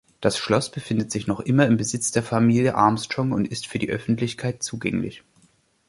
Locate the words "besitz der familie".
1.77-2.73